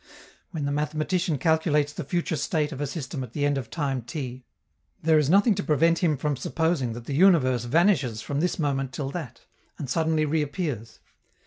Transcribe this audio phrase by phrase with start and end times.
[0.49, 3.69] When the mathematician calculates the future state of a system at the end of a
[3.69, 4.43] time t,
[5.03, 8.93] there is nothing to prevent him from supposing that the universe vanishes from this moment
[8.93, 9.41] till that,
[9.77, 10.97] and suddenly reappears.